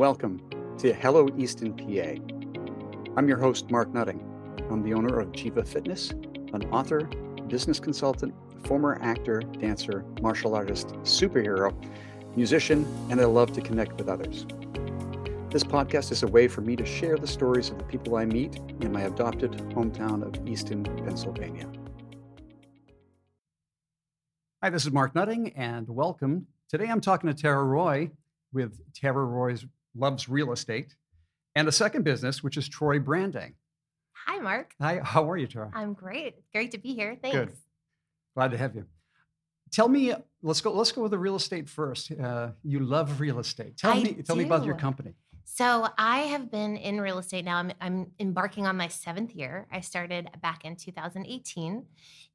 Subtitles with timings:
[0.00, 0.40] Welcome
[0.78, 3.18] to Hello Easton, PA.
[3.18, 4.18] I'm your host, Mark Nutting.
[4.70, 6.12] I'm the owner of Jiva Fitness,
[6.54, 7.00] an author,
[7.48, 8.32] business consultant,
[8.64, 11.74] former actor, dancer, martial artist, superhero,
[12.34, 14.46] musician, and I love to connect with others.
[15.50, 18.24] This podcast is a way for me to share the stories of the people I
[18.24, 21.70] meet in my adopted hometown of Easton, Pennsylvania.
[24.62, 26.46] Hi, this is Mark Nutting, and welcome.
[26.70, 28.10] Today I'm talking to Tara Roy
[28.50, 30.94] with Tara Roy's Loves Real Estate
[31.54, 33.54] and a second business, which is Troy Branding.
[34.26, 34.74] Hi, Mark.
[34.80, 35.70] Hi, how are you, Tara?
[35.74, 36.34] I'm great.
[36.52, 37.16] Great to be here.
[37.20, 37.36] Thanks.
[37.36, 37.52] Good.
[38.34, 38.86] Glad to have you.
[39.72, 40.72] Tell me, let's go.
[40.72, 42.12] Let's go with the real estate first.
[42.12, 43.76] Uh, you love real estate.
[43.76, 45.14] Tell I me, tell me about your company.
[45.44, 47.56] So I have been in real estate now.
[47.56, 49.66] I'm, I'm embarking on my seventh year.
[49.70, 51.84] I started back in 2018,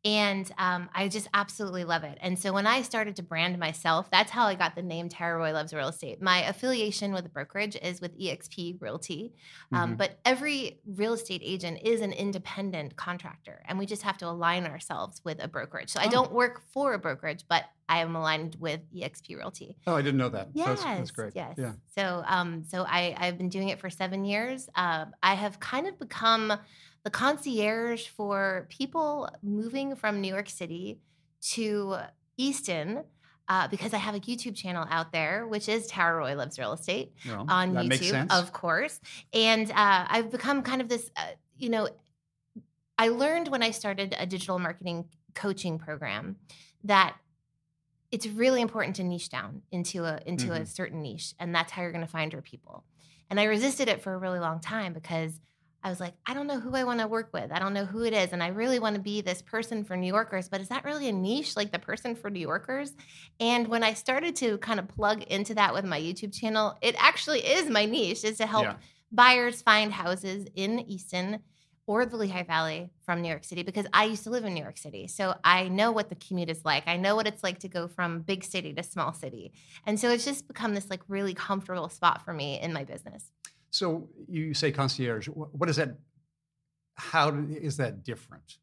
[0.05, 2.19] and um, I just absolutely love it.
[2.21, 5.39] And so when I started to brand myself, that's how I got the name Tara
[5.39, 6.21] Roy Loves Real Estate.
[6.21, 9.33] My affiliation with the brokerage is with EXP Realty,
[9.73, 9.97] um, Mhm.
[9.97, 14.65] but every real estate agent is an independent contractor, and we just have to align
[14.67, 15.89] ourselves with a brokerage.
[15.89, 16.11] So I Oh.
[16.11, 19.75] don't work for a brokerage, but I am aligned with EXP Realty.
[19.87, 20.49] Oh, I didn't know that.
[20.53, 21.33] Yes, that's, that's great.
[21.35, 21.55] Yes.
[21.57, 21.73] Yeah.
[21.95, 24.69] So, um, so I I've been doing it for seven years.
[24.75, 26.53] Um, I have kind of become
[27.05, 30.99] the concierge for people moving from New York City
[31.53, 31.97] to
[32.35, 33.05] Easton.
[33.47, 36.73] Uh, because I have a YouTube channel out there, which is Tara Roy Loves Real
[36.73, 38.99] Estate Well, on YouTube, of course.
[39.33, 41.87] And uh, I've become kind of this, uh, you know,
[42.97, 46.37] I learned when I started a digital marketing coaching program
[46.85, 47.17] that
[48.09, 51.83] it's really important to niche down into a into a certain niche, and that's how
[51.83, 52.83] you're going to find your people.
[53.29, 55.39] And I resisted it for a really long time because
[55.85, 57.51] I was like, I don't know who I want to work with.
[57.51, 59.95] I don't know who it is, and I really want to be this person for
[59.95, 60.49] New Yorkers.
[60.49, 62.93] But is that really a niche, like the person for New Yorkers?
[63.39, 66.95] And when I started to kind of plug into that with my YouTube channel, it
[66.97, 68.75] actually is my niche is to help Yeah.
[69.11, 71.43] buyers find houses in Easton
[71.85, 74.63] or the Lehigh Valley from New York City because I used to live in New
[74.63, 75.07] York City.
[75.07, 76.87] So I know what the commute is like.
[76.87, 79.53] I know what it's like to go from big city to small city.
[79.85, 83.29] And so it's just become this like really comfortable spot for me in my business.
[83.75, 85.27] So you say concierge.
[85.27, 85.97] What is that?
[86.93, 88.59] How is that different?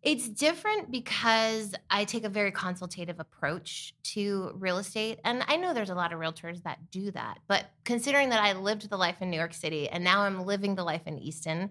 [0.00, 5.18] It's different because I take a very consultative approach to real estate.
[5.24, 7.38] And I know there's a lot of realtors that do that.
[7.48, 10.76] But considering that I lived the life in New York City and now I'm living
[10.76, 11.70] the life in Easton,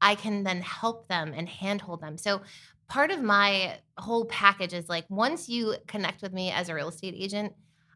[0.00, 2.18] I can then help them and handhold them.
[2.18, 2.42] So
[2.88, 6.88] part of my whole package is like once you connect with me as a real
[6.88, 7.52] estate agent,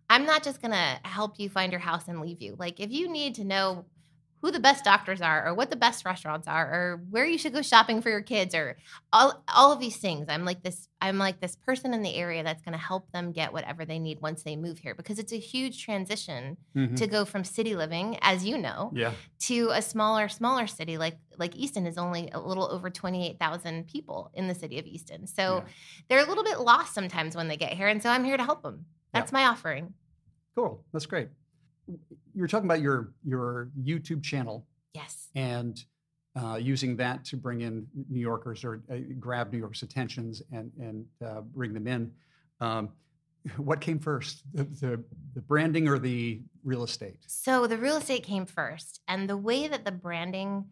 [0.09, 2.55] I'm not just going to help you find your house and leave you.
[2.57, 3.87] Like if you need to know
[4.41, 7.53] who the best doctors are or what the best restaurants are or where you should
[7.53, 8.77] go shopping for your kids or
[9.13, 10.27] all all of these things.
[10.29, 13.33] I'm like this I'm like this person in the area that's going to help them
[13.33, 16.97] get whatever they need once they move here because it's a huge transition Mhm.
[16.97, 19.13] to go from city living as you know Yeah.
[19.41, 24.31] to a smaller smaller city like like Easton is only a little over 28,000 people
[24.35, 25.27] in the city of Easton.
[25.27, 25.65] So Yeah.
[26.09, 28.45] they're a little bit lost sometimes when they get here and so I'm here to
[28.45, 28.87] help them.
[29.15, 29.21] Yeah.
[29.21, 29.95] That's my offering.
[30.57, 30.85] Cool.
[30.93, 31.29] That's great.
[31.89, 35.29] You were talking about your your YouTube channel Yes.
[35.35, 35.83] and
[36.41, 40.71] uh, using that to bring in New Yorkers or uh, grab New York's attentions and
[40.81, 42.13] and uh, bring them in.
[42.61, 42.91] Um,
[43.57, 45.05] what came first, the, the
[45.35, 47.21] the branding or the real estate?
[47.27, 49.01] So the real estate came first.
[49.09, 50.67] And the way that the branding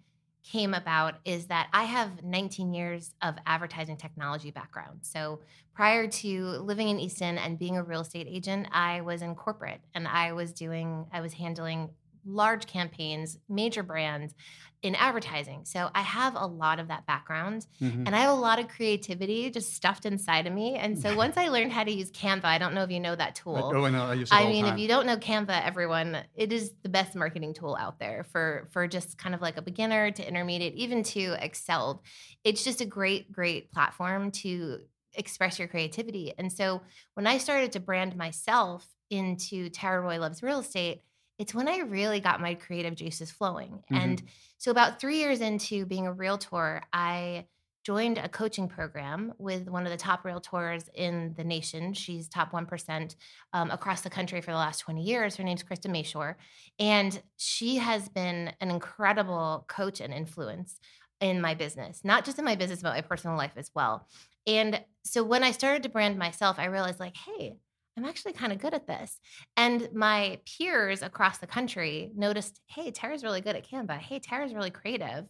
[0.50, 5.00] came about is that I have 19 years of advertising technology background.
[5.02, 5.40] So
[5.74, 9.80] prior to living in Easton and being a real estate agent, I was in corporate
[9.94, 11.90] and I was doing, I was handling
[12.26, 14.34] large campaigns, major brands
[14.82, 15.64] in advertising.
[15.64, 18.06] So I have a lot of that background Mhm.
[18.06, 20.76] and I have a lot of creativity just stuffed inside of me.
[20.76, 23.16] And so once I learned how to use Canva, I don't know if you know
[23.16, 23.72] that tool.
[23.74, 24.04] oh, I know.
[24.04, 24.74] I use it I mean, time.
[24.74, 28.68] if you don't know Canva, everyone, it is the best marketing tool out there for
[28.72, 32.00] for just kind of like a beginner to intermediate, even to excelled.
[32.44, 34.80] It's just a great, great platform to
[35.14, 36.34] express your creativity.
[36.36, 36.82] And so
[37.14, 41.02] when I started to brand myself into Tara Roy Loves Real Estate,
[41.38, 43.82] it's when I really got my creative juices flowing.
[43.90, 43.96] Mhm.
[44.02, 44.22] And
[44.58, 47.46] so about three years into being a realtor, I
[47.84, 51.94] joined a coaching program with one of the top realtors in the nation.
[51.94, 53.14] She's top 1%
[53.52, 55.36] um, across the country for the last 20 years.
[55.36, 56.34] Her name's Krista Mashore.
[56.80, 60.80] And she has been an incredible coach and influence
[61.20, 64.08] in my business, not just in my business, but my personal life as well.
[64.48, 67.56] And so when I started to brand myself, I realized, like, hey,
[67.96, 69.18] I'm actually kind of good at this.
[69.56, 73.98] And my peers across the country noticed, hey, Tara's really good at Canva.
[73.98, 75.26] Hey, Tara's really creative.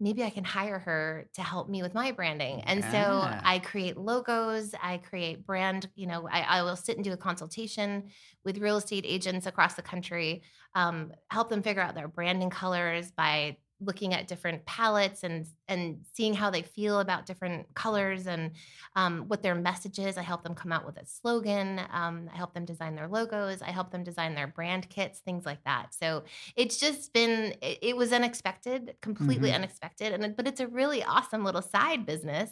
[0.00, 2.60] maybe I can hire her to help me with my branding.
[2.62, 7.04] And so I create logos, I create brand, you know, I, I will sit and
[7.04, 8.04] do a consultation
[8.44, 10.42] with real estate agents across the country,
[10.76, 16.04] um, help them figure out their branding colors by looking at different palettes and and
[16.14, 18.52] seeing how they feel about different colors and
[18.96, 20.16] um, what their message is.
[20.18, 21.80] I help them come out with a slogan.
[21.90, 23.62] Um, I help them design their logos.
[23.62, 25.94] I help them design their brand kits, things like that.
[25.94, 26.24] So
[26.56, 29.56] it's just been it, it was unexpected completely Mhm.
[29.56, 32.50] unexpected and but it's a really awesome little side business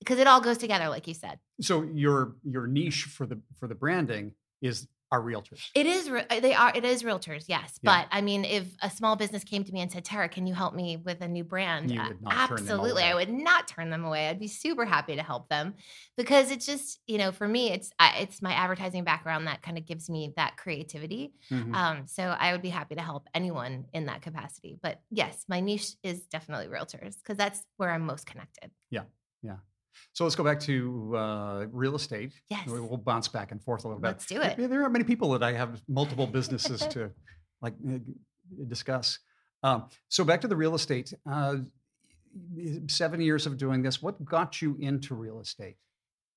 [0.00, 3.68] because it all goes together like you said So your your niche for the for
[3.68, 5.62] the branding is our realtors.
[5.74, 6.02] it is
[6.46, 7.90] they are it is realtors yes Yeah.
[7.92, 10.54] but i mean if a small business came to me and said tara can you
[10.62, 13.28] help me with a new brand You Uh, would not turn them absolutely i would
[13.50, 15.74] not turn them away i'd be super happy to help them
[16.16, 19.78] because it's just you know for me it's I, it's my advertising background that kind
[19.78, 21.74] of gives me that creativity Mhm.
[21.74, 24.78] Um, so I would be happy to help anyone in that capacity.
[24.82, 28.70] But yes, my niche is definitely realtors because that's where I'm most connected.
[30.12, 32.32] So let's go back to uh, real estate.
[32.50, 32.66] Yes.
[32.68, 34.08] We- We'll bounce back and forth a little bit.
[34.08, 34.56] Let's do it.
[34.56, 37.10] There- are many people that I have multiple businesses to
[37.62, 37.98] like uh,
[38.68, 39.18] discuss.
[39.62, 41.12] Um, so back to the real estate.
[41.28, 41.56] Uh,
[42.88, 44.02] seven years of doing this.
[44.02, 45.76] What got you into real estate?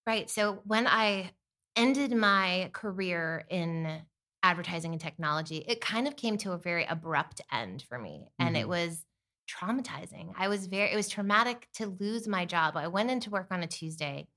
[0.05, 0.29] Right.
[0.29, 1.31] So when I
[1.75, 4.01] ended my career in
[4.43, 8.27] advertising and technology, it kind of came to a very abrupt end for me.
[8.39, 8.69] And it Mhm.
[8.69, 9.03] was
[9.47, 10.33] traumatizing.
[10.37, 12.77] I was very, it was traumatic to lose my job.
[12.77, 14.27] I went into work on a Tuesday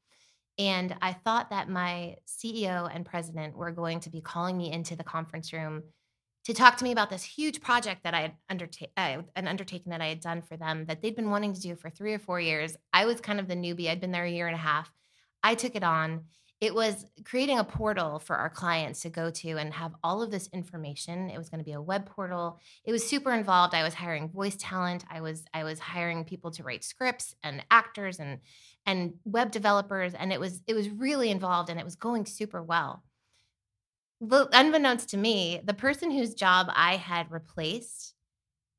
[0.58, 4.94] and I thought that my CEO and president were going to be calling me into
[4.94, 5.82] the conference room
[6.44, 9.90] to talk to me about this huge project that I had undertaken, uh, an undertaking
[9.90, 12.18] that I had done for them that they'd been wanting to do for three or
[12.18, 12.76] four years.
[12.92, 13.88] I was kind of the newbie.
[13.88, 14.90] I'd been there a year and a half.
[15.42, 16.24] I took it on.
[16.60, 20.30] It was creating a portal for our clients to go to and have all of
[20.30, 21.30] this information.
[21.30, 22.60] It was going to be a web portal.
[22.84, 23.74] It was super involved.
[23.74, 25.04] I was hiring voice talent.
[25.10, 28.40] I was I was hiring people to write scripts and actors and
[28.84, 32.62] and web developers and it was it was really involved and it was going super
[32.62, 33.04] well.
[34.20, 38.14] Unbeknownst to me, the person whose job I had replaced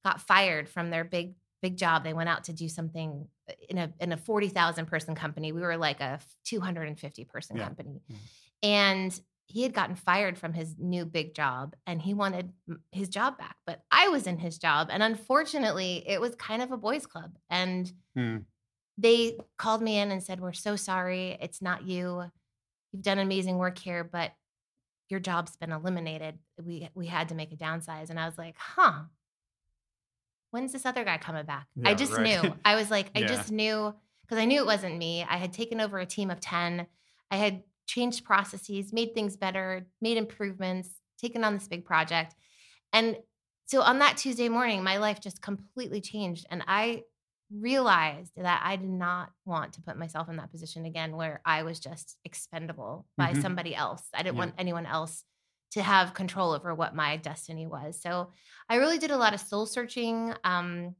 [0.03, 2.03] got fired from their big big job.
[2.03, 3.27] They went out to do something
[3.69, 5.51] in a in a forty thousand person company.
[5.51, 7.65] We were like a two hundred and fifty person Yeah.
[7.65, 8.17] company, Yeah.
[8.63, 12.53] and he had gotten fired from his new big job, and he wanted
[12.91, 13.57] his job back.
[13.65, 17.37] But I was in his job, and unfortunately, it was kind of a boys' club,
[17.49, 18.37] and Hmm.
[18.97, 21.37] they called me in and said, "We're so sorry.
[21.41, 22.31] It's not you.
[22.91, 24.31] You've done amazing work here, but
[25.09, 26.39] your job's been eliminated.
[26.63, 29.03] We we had to make a downsize." And I was like, "Huh?
[30.51, 32.23] When's this other guy coming back?" I just right.
[32.23, 32.55] knew.
[32.63, 33.27] I was like, I Yeah.
[33.27, 35.23] just knew because I knew it wasn't me.
[35.27, 36.87] I had taken over a team of ten.
[37.29, 42.35] I had changed processes, made things better, made improvements, taken on this big project,
[42.93, 43.17] and
[43.65, 47.03] so on that Tuesday morning, my life just completely changed, and I
[47.53, 51.63] realized that I did not want to put myself in that position again where I
[51.63, 53.41] was just expendable by Mhm.
[53.41, 54.07] somebody else.
[54.13, 54.39] I didn't Yeah.
[54.39, 55.25] want anyone else
[55.71, 58.01] to have control over what my destiny was.
[58.01, 58.31] So
[58.69, 60.33] I really did a lot of soul searching.
[60.43, 60.95] Um,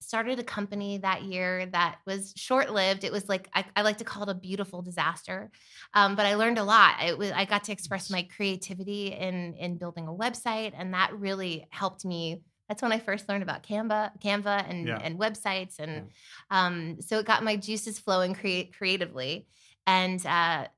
[0.00, 3.02] started a company that year that was short lived.
[3.02, 5.50] It was like I, I like to call it a beautiful disaster,
[5.92, 7.02] um, but I learned a lot.
[7.02, 11.18] It was I got to express my creativity in in building a website, and that
[11.18, 12.42] really helped me.
[12.68, 15.02] That's when I first learned about Canva, Canva, and Yeah.
[15.02, 16.10] and websites, and
[16.50, 19.48] um, so it got my juices flowing create creatively.
[19.86, 20.68] And uh,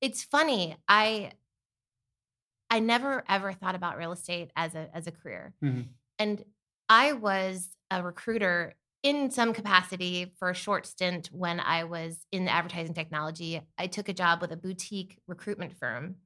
[0.00, 1.32] it's funny, I
[2.70, 5.94] I never ever thought about real estate as a as a career, Mhm.
[6.18, 6.44] and
[6.88, 12.44] I was a recruiter in some capacity for a short stint when I was in
[12.44, 13.60] the advertising technology.
[13.78, 16.16] I took a job with a boutique recruitment firm,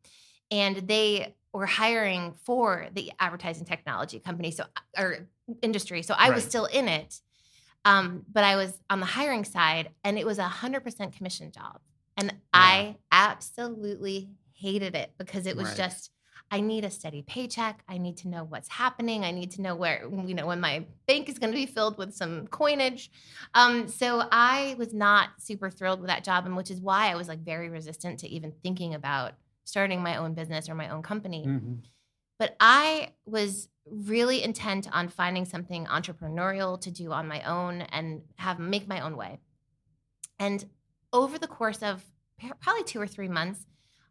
[0.51, 4.67] and they were hiring for the advertising technology company, so
[4.99, 5.29] or
[5.63, 6.03] industry.
[6.03, 7.21] So I was still in it,
[7.85, 11.53] um, but I was on the hiring side, and it was a hundred percent commission
[11.53, 11.81] job,
[12.17, 15.77] and I absolutely hated it because it was Right.
[15.77, 16.11] just
[16.55, 17.83] I need a steady paycheck.
[17.89, 19.25] I need to know what's happening.
[19.25, 21.99] I need to know where, you know, when my bank is going to be filled
[21.99, 23.11] with some coinage.
[23.55, 27.17] Um, so I was not super thrilled with that job, and which is why I
[27.17, 29.33] was like very resistant to even thinking about
[29.65, 31.45] starting my own business or my own company.
[31.45, 31.81] Mhm.
[32.39, 38.23] But I was really intent on finding something entrepreneurial to do on my own and
[38.37, 39.41] have make my own way.
[40.39, 40.65] And
[41.13, 42.05] over the course of
[42.61, 43.67] probably two or three months,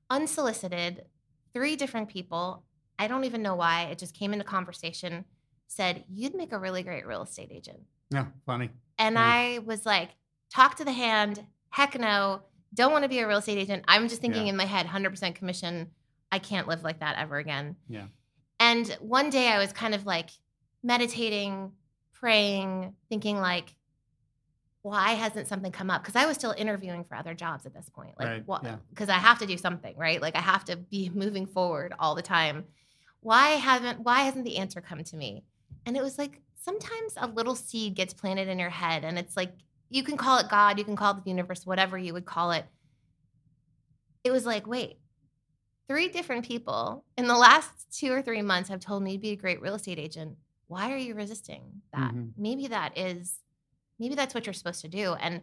[0.09, 1.05] unsolicited,
[1.53, 2.63] three different people,
[2.99, 5.25] I don't even know why, it just came into conversation,
[5.67, 7.79] said, You'd make a really great real estate agent.
[8.09, 8.69] Yeah, funny.
[8.97, 9.21] And Yeah.
[9.23, 10.11] I was like,
[10.53, 12.41] Talk to the hand, heck no,
[12.73, 13.83] don't want to be a real estate agent.
[13.87, 14.51] I'm just thinking Yeah.
[14.51, 15.91] in my head, 100% commission.
[16.31, 17.75] I can't live like that ever again.
[17.87, 18.05] Yeah.
[18.59, 20.29] And one day I was kind of like
[20.83, 21.71] meditating,
[22.13, 23.75] praying, thinking like,
[24.83, 26.03] why hasn't something come up?
[26.03, 28.13] Because I was still interviewing for other jobs at this point.
[28.19, 28.63] Like, Right, what?
[28.63, 28.77] yeah.
[28.89, 30.21] Because I have to do something, right?
[30.21, 32.65] Like, I have to be moving forward all the time.
[33.21, 35.43] Why haven't Why hasn't the answer come to me?
[35.85, 39.35] And it was like sometimes a little seed gets planted in your head, and it's
[39.37, 39.53] like
[39.89, 42.51] you can call it God, you can call it the universe, whatever you would call
[42.51, 42.65] it.
[44.23, 44.97] It was like, wait,
[45.87, 49.31] three different people in the last two or three months have told me to be
[49.31, 50.37] a great real estate agent.
[50.67, 52.13] Why are you resisting that?
[52.13, 52.31] Mhm.
[52.37, 53.39] Maybe that is,
[54.03, 55.13] maybe that's what you're supposed to do.
[55.13, 55.41] And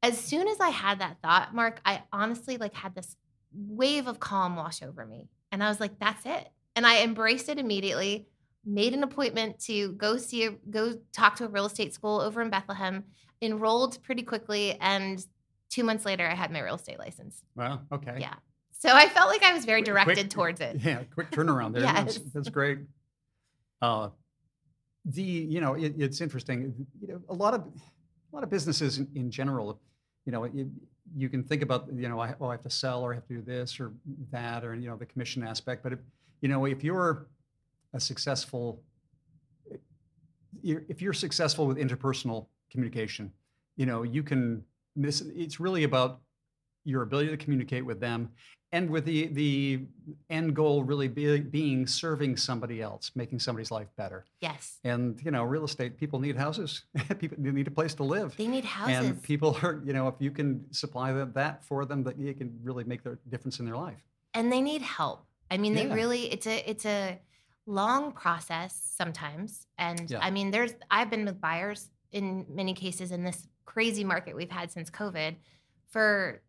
[0.00, 3.16] as soon as I had that thought, Mark, I honestly like had this
[3.52, 5.28] wave of calm wash over me.
[5.50, 6.48] And I was like, that's it.
[6.76, 8.28] And I embraced it immediately,
[8.64, 12.40] made an appointment to go see, a, go talk to a real estate school over
[12.42, 13.02] in Bethlehem,
[13.42, 14.78] enrolled pretty quickly.
[14.80, 15.24] And
[15.68, 17.42] two months later, I had my real estate license.
[17.56, 17.80] Wow.
[17.90, 18.18] okay.
[18.20, 18.34] Yeah.
[18.78, 20.76] So I felt like I was very directed quick- towards it.
[20.80, 21.82] Yeah, quick turnaround there.
[21.94, 22.26] That's, Yes.
[22.32, 22.78] that's great.
[23.82, 24.10] Uh,
[25.08, 26.86] the you know it, it's interesting.
[27.00, 27.62] You know, a lot of
[28.36, 29.80] lot of businesses in, in general.
[30.26, 30.70] You know, you,
[31.16, 33.26] you can think about you know I, oh I have to sell or I have
[33.28, 33.92] to do this or
[34.30, 35.82] that or you know the commission aspect.
[35.82, 35.98] But if,
[36.42, 37.28] you know if you're
[37.94, 38.82] a successful
[40.62, 43.32] if you're successful with interpersonal communication,
[43.76, 44.62] you know you can.
[44.98, 46.20] This it's really about
[46.84, 48.30] your ability to communicate with them
[48.72, 49.80] and with the the
[50.28, 54.78] end goal really be, being serving somebody else making somebody's life better Yes.
[54.84, 56.82] and you know real estate people need houses
[57.18, 58.96] people need a place to live They need houses.
[59.10, 62.34] and people are you know if you can supply them that for them that you
[62.34, 64.02] can really make the difference in their life
[64.34, 65.24] and they need help.
[65.50, 65.94] I mean, they Yeah.
[65.94, 67.18] really it's a it's a
[67.66, 69.66] long process sometimes.
[69.78, 70.18] And Yeah.
[70.20, 74.50] I mean, there's I've been with buyers in many cases in this crazy market we've
[74.50, 75.36] had since COVID
[75.88, 76.42] for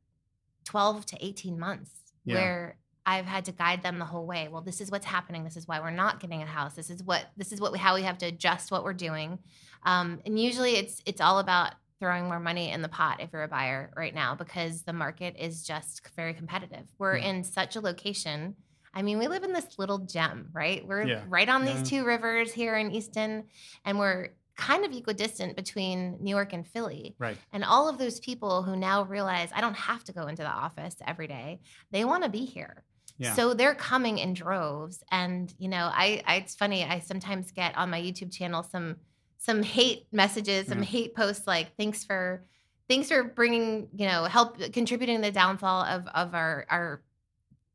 [0.65, 1.91] 12 to 18 months
[2.27, 2.35] Yeah.
[2.35, 4.49] where I've had to guide them the whole way.
[4.51, 5.43] Well, this is what's happening.
[5.45, 6.73] This is why we're not getting a house.
[6.75, 9.39] This is what this is what we, how we have to adjust what we're doing.
[9.83, 13.43] Um, and usually it's it's all about throwing more money in the pot if you're
[13.43, 16.85] a buyer right now because the market is just very competitive.
[16.99, 17.29] We're Yeah.
[17.29, 18.55] in such a location.
[18.93, 20.85] I mean, we live in this little gem, right?
[20.85, 21.23] We're Yeah.
[21.27, 23.45] right on these two rivers here in Easton,
[23.85, 27.15] and we're kind of equidistant between New York and Philly.
[27.19, 30.41] right And all of those people who now realize I don't have to go into
[30.43, 31.61] the office every day,
[31.91, 32.83] they want to be here.
[33.17, 35.03] yeah So they're coming in droves.
[35.11, 38.97] And, you know, I, I it's funny, I sometimes get on my YouTube channel some
[39.39, 40.83] some hate messages, some Mhm.
[40.83, 42.45] hate posts like thanks for
[42.89, 47.03] thanks for bringing, you know, help contributing the downfall of of our our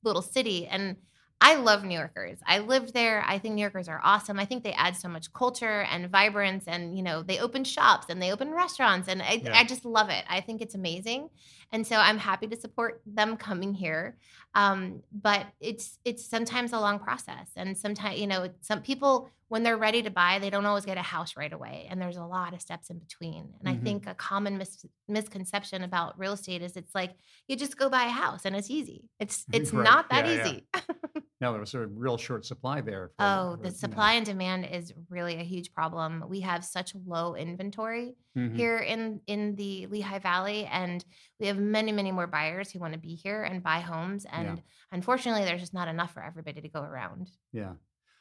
[0.02, 0.96] little city and
[1.44, 2.38] I love New Yorkers.
[2.46, 3.24] I lived there.
[3.26, 4.38] I think New Yorkers are awesome.
[4.38, 8.06] I think they add so much culture and vibrance and you know, they open shops
[8.08, 9.58] and they open restaurants and I, Yeah.
[9.58, 10.24] I just love it.
[10.28, 11.30] I think it's amazing.
[11.72, 14.18] And so I'm happy to support them coming here.
[14.54, 17.50] Um, but it's it's sometimes a long process.
[17.56, 20.96] And sometimes, you know, some people when they're ready to buy, they don't always get
[20.96, 21.86] a house right away.
[21.90, 23.52] And there's a lot of steps in between.
[23.60, 23.80] And Mhm.
[23.80, 27.16] I think a common mis- misconception about real estate is it's like
[27.48, 29.10] you just go buy a house and it's easy.
[29.18, 29.84] It's it's Right.
[29.84, 30.80] not that Yeah, yeah.
[31.42, 31.46] easy.
[31.46, 33.76] no there was a real short supply there for- Oh, for, the you know.
[33.76, 36.24] supply and demand is really a huge problem.
[36.28, 38.56] We have such low inventory Mhm.
[38.56, 41.04] here in in the Lehigh Valley, and
[41.40, 44.24] we have many, many more buyers who want to be here and buy homes.
[44.26, 47.30] And unfortunately, there's just not enough for everybody to go around.
[47.52, 47.70] Yeah.
[47.70, 47.78] Well,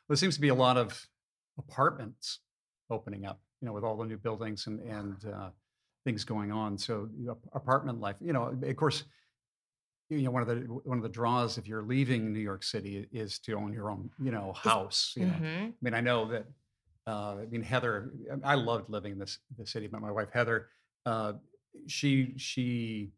[0.09, 1.07] there seems to be a lot of
[1.57, 2.39] apartments
[2.89, 5.49] opening up, you know, with all the new buildings and, and uh,
[6.03, 6.77] things going on.
[6.77, 7.09] So
[7.53, 9.03] apartment life, you know, of course,
[10.11, 13.07] you know, one of the one of the draws if you're leaving New York City
[13.13, 15.13] is to own your own, you know, house.
[15.15, 15.69] You know, Mhm.
[15.69, 16.45] I mean, I know that.
[17.07, 18.11] Uh, I mean, Heather.
[18.43, 20.67] I loved living in this the city, but my wife Heather,
[21.05, 21.33] uh,
[21.87, 23.11] she she,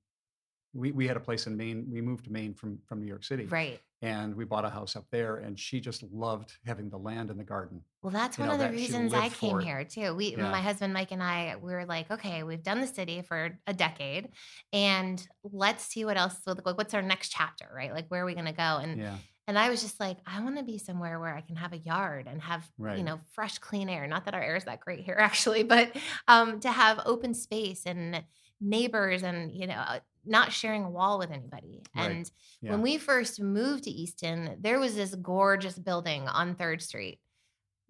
[0.74, 1.88] we we had a place in Maine.
[1.92, 3.80] We moved to Maine from from New York City, Right.
[4.01, 7.39] and we bought a house up there and she just loved having the land and
[7.39, 9.63] the garden Well, that's You one know, of the reasons I came it.
[9.65, 10.13] here too.
[10.15, 10.51] We, Yeah.
[10.51, 13.74] my husband Mike and I, we were like, okay, we've done the city for a
[13.74, 14.30] decade,
[14.74, 16.36] and let's see what else.
[16.46, 17.94] Like, what's our next chapter, right?
[17.94, 18.77] Like, where are we going to go?
[18.84, 21.56] And yeah And I was just like, I want to be somewhere where I can
[21.58, 22.98] have a yard and have, Right.
[22.98, 24.08] you know, fresh, clean air.
[24.08, 25.96] Not that our air is that great here, actually, but
[26.27, 28.24] um, to have open space and
[28.62, 29.84] neighbors and, you know,
[30.25, 31.82] not sharing a wall with anybody.
[31.96, 32.12] Right.
[32.12, 36.82] And yeah when we first moved to Easton, there was this gorgeous building on Third
[36.82, 37.20] Street.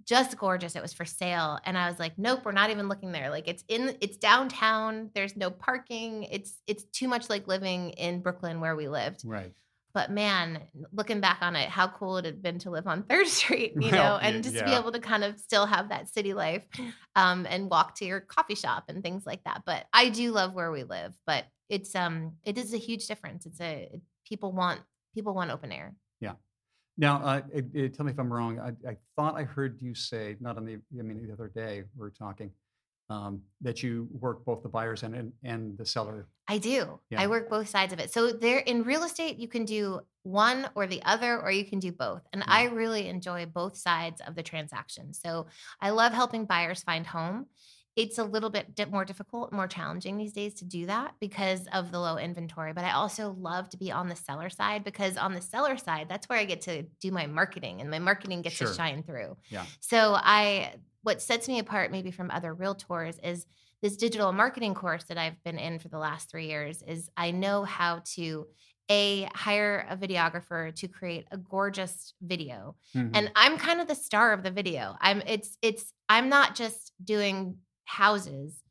[0.05, 0.75] Just gorgeous.
[0.75, 1.59] It was for sale.
[1.63, 3.29] And I was like, nope, we're not even looking there.
[3.29, 5.11] Like it's in it's downtown.
[5.15, 6.23] There's no parking.
[6.23, 9.21] It's it's too much like living in Brooklyn where we lived.
[9.25, 9.53] right
[9.93, 13.27] But man, looking back on it, how cool it had been to live on Third
[13.27, 16.33] Street, you know, and just to be able to kind of still have that city
[16.33, 16.65] life
[17.15, 19.61] um, and walk to your coffee shop and things like that.
[19.65, 23.45] But I do love where we live, but it's um it is a huge difference.
[23.45, 23.89] It's a
[24.27, 24.81] people want
[25.13, 25.95] people want open air.
[26.19, 26.33] Yeah.
[26.97, 29.95] Now uh, it, it- tell me if i'm wrong I, I thought i heard you
[29.95, 32.51] say not on the i mean the other day we were talking
[33.09, 36.27] um, that you work both the buyers and and, and the seller.
[36.47, 36.99] I do.
[37.09, 37.21] Yeah.
[37.21, 38.11] I work both sides of it.
[38.11, 41.79] So there in real estate, you can do one or the other, or you can
[41.79, 42.21] do both.
[42.33, 42.53] And Yeah.
[42.53, 45.13] I really enjoy both sides of the transaction.
[45.13, 45.47] So
[45.81, 47.47] I love helping buyers find home.
[47.95, 51.91] It's a little bit more difficult, more challenging these days to do that because of
[51.91, 52.73] the low inventory.
[52.73, 56.07] But I also love to be on the seller side because on the seller side,
[56.09, 58.67] that's where I get to do my marketing and my marketing gets Sure.
[58.69, 59.37] to shine through.
[59.49, 59.65] Yeah.
[59.79, 63.45] So I what sets me apart maybe from other realtors is
[63.81, 67.31] this digital marketing course that I've been in for the last three years is I
[67.31, 68.47] know how to
[68.89, 72.75] a hire a videographer to create a gorgeous video.
[72.95, 73.11] Mhm.
[73.13, 74.95] and i'm kind of the star of the video.
[74.99, 78.61] I'm it's it's i'm not just doing houses.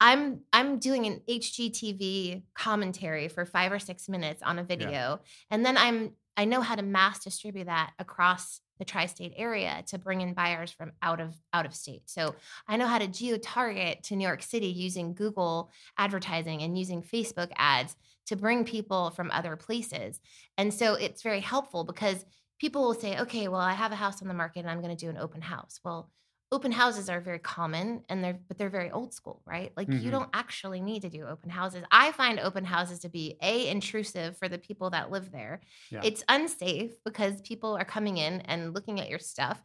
[0.00, 5.20] I'm i'm doing an hgtv commentary for five or six minutes on a video.
[5.50, 9.96] And then i'm i know how to mass distribute that across the tri-state area to
[9.96, 12.34] bring in buyers from out of out of state so
[12.66, 17.00] i know how to geo target to new york city using google advertising and using
[17.00, 17.94] facebook ads
[18.26, 20.18] to bring people from other places
[20.58, 22.24] and so it's very helpful because
[22.62, 24.96] people will say, okay, well, I have a house on the market and I'm going
[24.96, 25.80] to do an open house.
[25.84, 26.08] Well,
[26.52, 29.72] open houses are very common and they're but they're very old school, right?
[29.76, 29.98] Like Mhm.
[29.98, 31.84] you don't actually need to do open houses.
[31.90, 35.62] I find open houses to be a intrusive for the people that live there.
[35.90, 36.04] Yeah.
[36.04, 39.62] It's unsafe because people are coming in and looking at your stuff.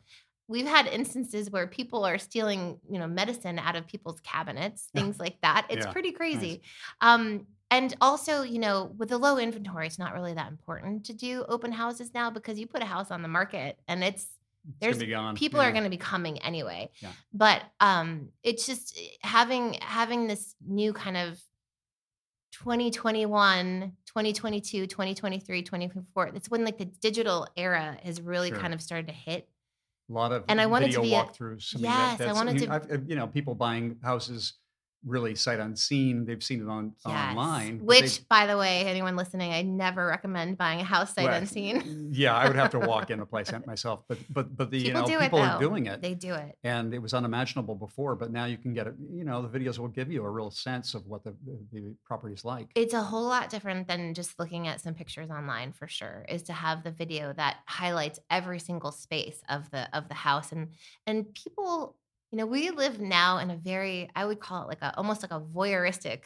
[0.50, 5.20] We've had instances where people are stealing, you know, medicine out of people's cabinets, things
[5.20, 5.68] like that.
[5.70, 5.88] It's Yeah.
[5.88, 6.64] pretty crazy.
[7.02, 11.14] Um, and also, you know, with the low inventory, it's not really that important to
[11.14, 14.37] do open houses now because you put a house on the market and It's
[14.80, 15.36] there's gonna be gone.
[15.36, 15.68] people Yeah.
[15.70, 16.90] are going to be coming anyway.
[17.02, 17.12] Yeah.
[17.34, 21.40] But um it's just having having this new kind of
[22.54, 26.28] 2021, 2022, 2023, 2024.
[26.36, 28.60] It's when like the digital era has really Sure.
[28.60, 29.48] kind of started to hit.
[30.10, 31.76] a lot of And I wanted to video be a- walkthroughs.
[31.76, 34.54] I mean, Yes, I that, that's, wanted to- I've, uh, you know, people buying houses
[35.06, 36.26] really sight unseen.
[36.26, 37.32] They've seen it on Yes.
[37.32, 41.82] online, Which, by the way, anyone listening, I never recommend buying a house sight unseen.
[41.82, 44.78] Mm, yeah, I would have to walk in the place myself, but but but the
[44.84, 46.58] People you know it, people are doing it, They do it.
[46.64, 48.16] and it was unimaginable before.
[48.16, 48.96] But now you can get it.
[49.12, 51.96] You know, the videos will give you a real sense of what the the, the
[52.04, 52.72] property's like.
[52.76, 56.26] It's a whole lot different than just looking at some pictures online for sure.
[56.28, 60.52] Is to have the video that highlights every single space of the of the house
[60.52, 60.74] and
[61.06, 61.98] and people,
[62.32, 65.22] you know, we live now in a very I would call it like a almost
[65.22, 66.22] like a voyeuristic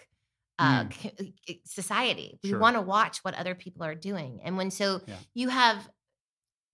[0.60, 2.40] uh, c- society.
[2.44, 2.52] We Mm.
[2.54, 2.60] Sure.
[2.60, 5.16] want to watch what other people are doing, and when so Yeah.
[5.34, 5.90] you have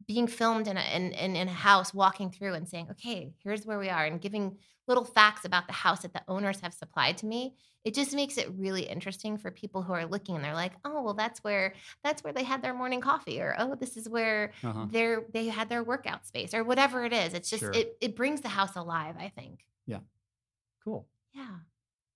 [0.07, 3.65] being filmed in a, in, in in a house, walking through and saying, "Okay, here's
[3.65, 7.17] where we are," and giving little facts about the house that the owners have supplied
[7.17, 7.55] to me.
[7.83, 11.01] It just makes it really interesting for people who are looking and they're like, "Oh,
[11.03, 14.53] well, that's where that's where they had their morning coffee," or "Oh, this is where
[14.63, 14.89] Uh-huh.
[15.33, 17.33] they had their workout space," or whatever it is.
[17.33, 17.73] It's just Sure.
[17.73, 19.15] it it brings the house alive.
[19.17, 19.65] I think.
[19.85, 20.01] Yeah.
[20.83, 21.09] Cool.
[21.33, 21.59] Yeah.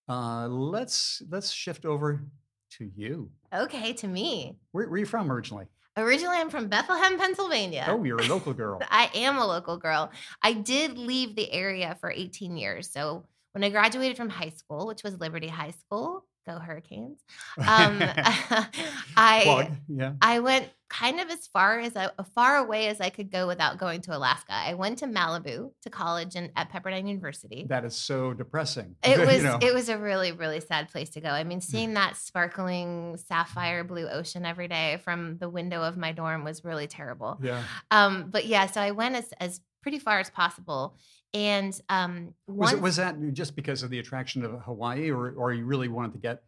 [0.08, 2.26] Uh, let's let's shift over
[2.72, 3.32] to you.
[3.54, 3.94] Okay.
[3.94, 5.68] To me, Where, where are you from originally?
[5.98, 7.86] Originally I'm from Bethlehem, Pennsylvania.
[7.88, 8.80] Oh, you're a local girl.
[8.90, 10.12] I am a local girl.
[10.42, 12.92] I did leave the area for 18 years.
[12.92, 17.20] So when I graduated from high school, which was Liberty High School, go Hurricanes,
[17.58, 18.02] um,
[19.18, 20.14] I Plug, yeah.
[20.22, 23.48] I went kind of as far as I, as far away as I could go
[23.48, 24.52] without going to Alaska.
[24.52, 27.66] I went to Malibu to college and at Pepperdine University.
[27.70, 28.96] That is so depressing.
[29.04, 29.60] It You was know.
[29.62, 31.30] it was a really really sad place to go.
[31.30, 36.12] I mean, seeing that sparkling sapphire blue ocean every day from the window of my
[36.12, 37.40] dorm was really terrible.
[37.42, 37.64] yeah.
[37.90, 40.96] Um, but yeah, so I went as as pretty far as possible,
[41.34, 45.54] and um, Was it was that just because of the attraction of Hawaii, or or
[45.54, 46.44] you really wanted to get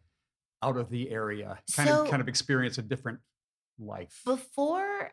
[0.62, 3.20] out of the area, kind So- of kind of experience a different
[3.78, 4.20] life?
[4.24, 5.12] before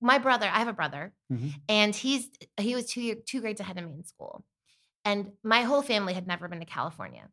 [0.00, 0.46] my brother.
[0.46, 1.54] I have a brother, Mhm.
[1.68, 4.44] and he's he was two year, two grades ahead of me in school,
[5.04, 7.28] and my whole family had never been to California,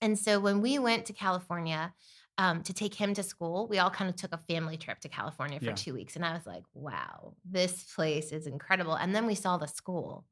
[0.00, 1.94] and so when we went to California.
[2.40, 5.08] Um, to take him to school, we all kind of took a family trip to
[5.08, 5.74] California for Yeah.
[5.74, 6.14] two weeks.
[6.14, 8.94] And I was like, wow, this place is incredible.
[8.94, 10.24] And then we saw the school.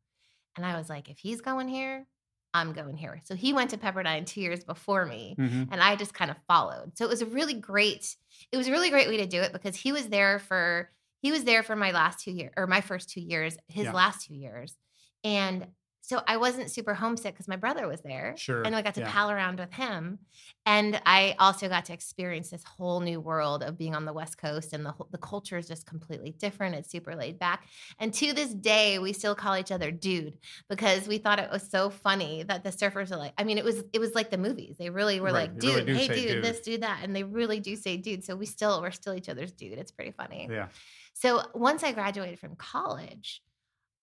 [0.57, 2.07] And I was like, if he's going here,
[2.55, 3.21] I'm going here.
[3.25, 5.35] So he went to Pepperdine two years before me.
[5.38, 5.69] Mhm.
[5.71, 6.97] and I just kind of followed.
[6.97, 8.16] So it was a really great,
[8.51, 10.90] it was a really great way to do it because he was there for
[11.23, 13.92] he was there for my last two years or my first two years, his Yeah.
[13.92, 14.77] last two years,
[15.25, 15.66] and
[16.09, 19.01] so I wasn't super homesick because my brother was there, Sure, and I got to
[19.01, 19.11] yeah.
[19.11, 20.21] pal around with him,
[20.64, 24.38] and I also got to experience this whole new world of being on the West
[24.38, 26.77] Coast, and the whole, the culture is just completely different.
[26.77, 27.64] It's super laid back,
[27.99, 30.38] and to this day, we still call each other dude
[30.69, 33.64] because we thought it was so funny that the surfers are like, I mean, it
[33.64, 34.77] was it was like the movies.
[34.79, 36.45] They really were Right, like, really dude, do hey, dude, dude.
[36.45, 38.23] this, do that, and they really do say dude.
[38.25, 39.79] So we still we're still each other's dude.
[39.79, 40.47] It's pretty funny.
[40.51, 40.69] Yeah.
[41.14, 43.42] So once I graduated from college,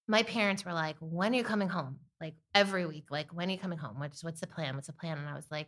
[0.08, 2.00] my parents were like, "When are you coming home?
[2.24, 4.00] like every week, like, when are you coming home?
[4.00, 4.76] What's what's the plan?
[4.76, 5.18] What's the plan?
[5.18, 5.68] And I was like,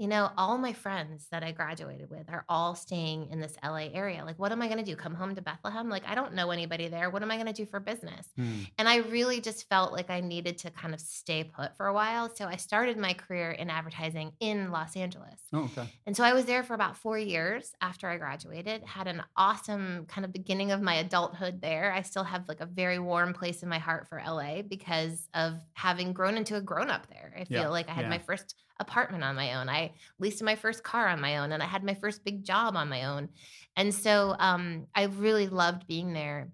[0.00, 3.88] you know, all my friends that I graduated with are all staying in this LA
[3.92, 4.24] area.
[4.24, 4.96] Like, what am I going to do?
[4.96, 5.90] Come home to Bethlehem?
[5.90, 7.10] Like, I don't know anybody there.
[7.10, 8.26] What am I going to do for business?
[8.34, 8.60] Hmm.
[8.78, 11.92] And I really just felt like I needed to kind of stay put for a
[11.92, 12.34] while.
[12.34, 15.38] So I started my career in advertising in Los Angeles.
[15.52, 15.86] Oh, okay.
[16.06, 20.06] And so I was there for about four years after I graduated, had an awesome
[20.06, 21.92] kind of beginning of my adulthood there.
[21.92, 25.60] I still have like a very warm place in my heart for LA because of
[25.74, 27.34] having grown into a grown up there.
[27.36, 28.08] I feel Yeah, like I had yeah.
[28.08, 29.68] my first apartment on my own.
[29.68, 32.74] I leased my first car on my own and I had my first big job
[32.74, 33.28] on my own.
[33.76, 36.48] And so um, I really loved being there.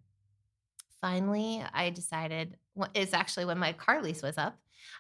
[1.01, 2.57] Finally, I decided
[2.95, 4.59] it's actually when my car lease was up.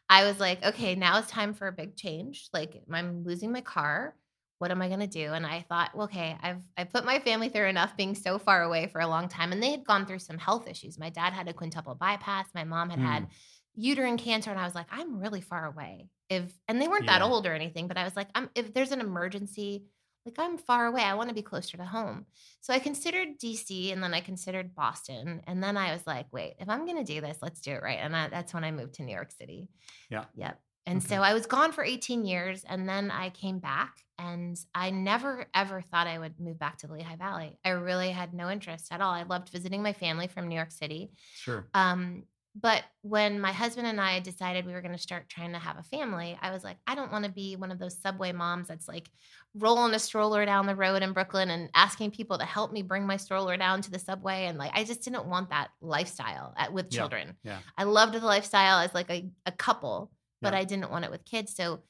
[0.08, 2.48] I was like, okay, now it's time for a big change.
[2.52, 4.14] Like I'm losing my car.
[4.58, 5.32] What am I going to do?
[5.32, 8.62] And I thought, well, okay, I've I put my family through enough being so far
[8.62, 10.98] away for a long time and they had gone through some health issues.
[10.98, 13.26] My dad had a quintuple bypass, my mom had had
[13.74, 16.08] uterine cancer and I was like, I'm really far away.
[16.28, 18.92] If and they weren't that old or anything, but I was like, I'm if there's
[18.92, 19.84] an emergency,
[20.24, 21.02] like I'm far away.
[21.02, 22.26] I want to be closer to home.
[22.60, 25.40] So I considered DC and then I considered Boston.
[25.46, 27.82] And then I was like, wait, if I'm going to do this, let's do it
[27.82, 27.98] right.
[28.00, 29.68] And I, that's when I moved to New York City.
[30.10, 30.24] Yeah.
[30.34, 30.60] Yep.
[30.86, 31.06] And Okay.
[31.14, 35.46] so I was gone for 18 years and then I came back and I never
[35.54, 37.58] ever thought I would move back to the Lehigh Valley.
[37.64, 39.12] I really had no interest at all.
[39.12, 41.10] I loved visiting my family from New York City.
[41.34, 41.68] Sure.
[41.74, 42.24] Um,
[42.58, 45.76] but when my husband and I decided we were going to start trying to have
[45.78, 48.68] a family, I was like, I don't want to be one of those subway moms
[48.68, 49.10] that's like
[49.54, 53.06] rolling a stroller down the road in Brooklyn and asking people to help me bring
[53.06, 54.46] my stroller down to the subway.
[54.46, 57.36] And like, I just didn't want that lifestyle at, with Yeah, children.
[57.42, 57.58] yeah.
[57.76, 60.60] I loved the lifestyle as like a, a couple, but Yeah.
[60.60, 61.54] I didn't want it with kids.
[61.54, 61.80] So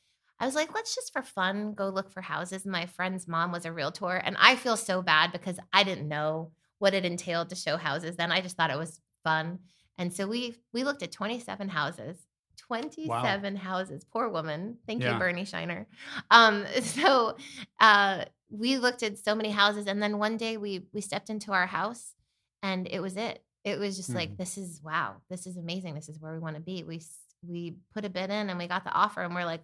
[0.40, 2.64] I was like, let's just for fun go look for houses.
[2.64, 4.16] And my friend's mom was a realtor.
[4.16, 8.16] And I feel so bad because I didn't know what it entailed to show houses
[8.16, 8.33] then.
[8.33, 9.61] I just thought it was fun.
[9.98, 12.18] And so we we looked at 27 houses.
[12.59, 14.04] 27 houses.
[14.04, 14.78] Poor woman.
[14.87, 15.14] Thank Yeah.
[15.14, 15.87] you, Bernie Shiner.
[16.30, 17.37] Um, so
[17.80, 21.52] uh we looked at so many houses and then one day we we stepped into
[21.52, 22.14] our house
[22.62, 23.42] and it was it.
[23.64, 24.37] It was just like Mhm.
[24.38, 25.94] this is wow, this is amazing.
[25.94, 26.85] This is where we want to be.
[26.85, 27.00] We
[27.46, 29.62] we put a bid in and we got the offer and we're like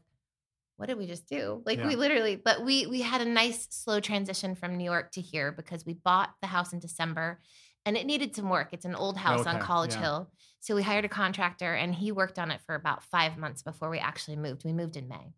[0.77, 1.63] what did we just do?
[1.65, 1.87] Like Yeah.
[1.87, 5.53] we literally, but we we had a nice slow transition from New York to here
[5.53, 7.41] because we bought the house in December
[7.85, 8.69] and it needed some work.
[8.73, 10.01] It's an old house on College yeah.
[10.01, 10.31] Hill.
[10.61, 13.91] So we hired a contractor and he worked on it for about five months before
[13.91, 14.65] we actually moved.
[14.65, 15.33] We moved in May.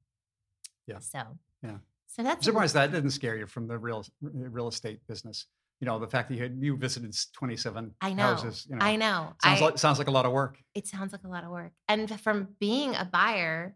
[0.87, 0.99] Yeah.
[0.99, 1.23] So
[1.63, 1.79] Yeah.
[2.07, 5.47] So that's I'm surprised that didn't scare you from the real real estate business.
[5.81, 8.23] You know, the fact that you had you visited 27 I know.
[8.23, 8.67] houses.
[8.69, 9.35] You know, I know.
[9.43, 10.59] Sounds I, like sounds like a lot of work.
[10.75, 11.73] it sounds like a lot of work.
[11.89, 13.75] And from being a buyer,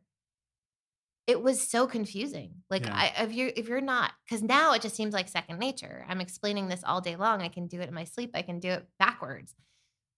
[1.29, 2.64] it was so confusing.
[2.71, 2.93] Like Yeah.
[2.93, 6.07] I, if you're if you're not because now it just seems like second nature.
[6.09, 7.43] I'm explaining this all day long.
[7.43, 8.33] I can do it in my sleep.
[8.35, 9.55] I can do it backwards.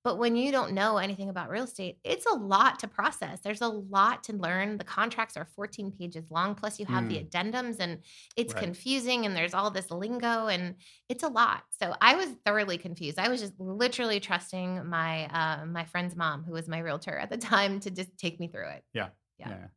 [0.03, 3.41] But when you don't know anything about real estate, it's a lot to process.
[3.41, 4.79] There's a lot to learn.
[4.79, 8.03] The contracts are 14 pages long, plus you have the addendums, and
[8.35, 8.55] it's Right.
[8.55, 9.27] confusing.
[9.27, 10.77] And there's all this lingo, and
[11.11, 11.65] it's a lot.
[11.71, 13.19] So I was thoroughly confused.
[13.19, 17.29] I was just literally trusting my uh, my friend's mom, who was my realtor at
[17.31, 18.85] the time, to just take me through it.
[18.93, 19.11] Yeah.
[19.39, 19.49] Yeah.
[19.49, 19.69] Yeah.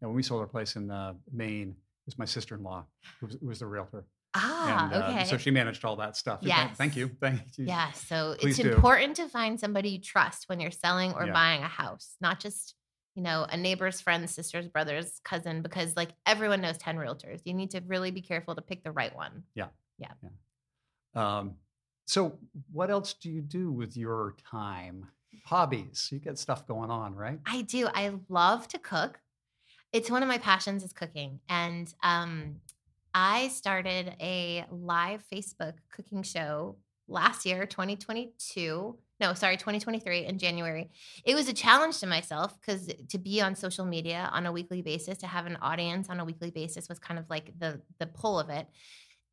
[0.00, 2.84] When we sold our place in uh, Maine, it was my sister-in-law
[3.20, 4.04] who was, who was the realtor.
[4.34, 5.24] Ah, and, uh, okay.
[5.24, 6.40] So she managed all that stuff.
[6.42, 7.10] And thank- Thank you.
[7.20, 7.64] Thank you.
[7.66, 8.74] Yeah, so Please it's do.
[8.74, 11.32] important to find somebody you trust when you're selling or Yeah.
[11.32, 12.74] buying a house, not just
[13.14, 17.40] you know a neighbor's friend, sister's brother's cousin, because like everyone knows ten realtors.
[17.44, 19.44] You need to really be careful to pick the right one.
[19.54, 19.68] Yeah.
[19.98, 20.12] Yeah.
[20.22, 21.38] yeah.
[21.38, 21.54] Um,
[22.06, 22.38] so
[22.70, 25.06] what else do you do with your time?
[25.46, 26.08] Hobbies.
[26.12, 27.38] You get stuff going on, right?
[27.46, 27.88] I do.
[27.94, 29.18] I love to cook.
[29.96, 32.56] It's one of my passions is cooking, and um,
[33.14, 36.76] I started a live Facebook cooking show
[37.08, 38.98] last year, 2022.
[39.20, 40.90] No, sorry, 2023 in January.
[41.24, 44.82] It was a challenge to myself because to be on social media on a weekly
[44.82, 48.06] basis, to have an audience on a weekly basis was kind of like the the
[48.06, 48.66] pull of it.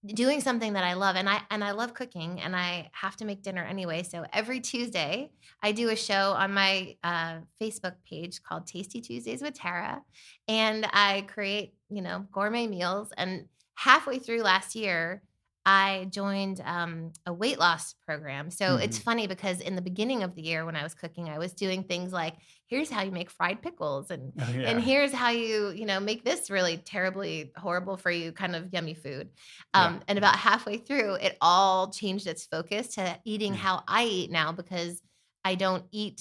[0.05, 3.25] Doing something that I love, and I and I love cooking, and I have to
[3.25, 4.03] make dinner anyway.
[4.03, 9.41] So every Tuesday, I do a show on my uh, Facebook page called Tasty Tuesdays
[9.41, 10.01] with Tara,
[10.49, 13.13] and I create you know gourmet meals.
[13.15, 15.23] And halfway through last year,
[15.65, 18.51] I joined um, a weight loss program.
[18.51, 21.37] So it's funny because in the beginning of the year when I was cooking, I
[21.37, 22.35] was doing things like
[22.67, 24.69] here's how you make fried pickles and Oh, yeah.
[24.69, 28.73] and here's how you you know make this really terribly horrible for you kind of
[28.73, 29.29] yummy food
[29.73, 29.85] Yeah.
[29.85, 33.57] um, and about halfway through it all changed its focus to eating Mm.
[33.57, 35.01] how i eat now because
[35.45, 36.19] i don't eat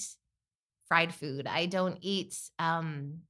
[0.87, 3.21] fried food i don't eat um,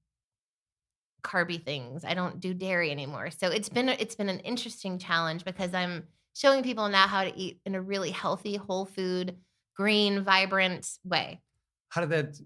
[1.24, 5.46] carby things i don't do dairy anymore so it's been it's been an interesting challenge
[5.46, 6.04] because i'm
[6.36, 9.38] showing people now how to eat in a really healthy whole food
[9.76, 11.40] green vibrant way
[11.90, 12.40] How did that?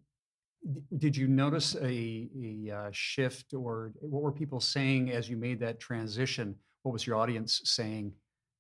[0.97, 5.59] did you notice a, a uh, shift or what were people saying as you made
[5.61, 6.55] that transition?
[6.83, 8.11] What was your audience saying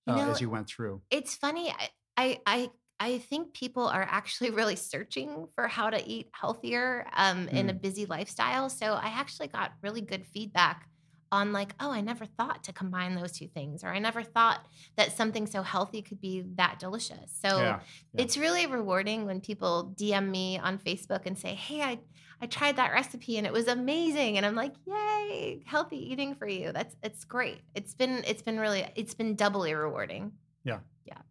[0.05, 1.01] You uh, know, as you went through?
[1.11, 1.69] it's funny.
[1.69, 7.07] I, I, I, I think people are actually really searching for how to eat healthier
[7.15, 8.69] um, in a busy lifestyle.
[8.69, 10.87] So I actually got really good feedback
[11.31, 14.65] on like, oh, I never thought to combine those two things, or I never thought
[14.95, 17.37] that something so healthy could be that delicious.
[17.41, 17.79] So yeah.
[18.13, 18.21] Yeah.
[18.21, 21.99] it's really rewarding when people DM me on Facebook and say, "Hey, I
[22.41, 26.47] I tried that recipe and it was amazing." And I'm like, "Yay, healthy eating for
[26.47, 26.71] you.
[26.71, 27.59] That's it's great.
[27.75, 30.31] It's been it's been really it's been doubly rewarding."
[30.63, 30.79] Yeah.
[31.05, 31.21] Yeah.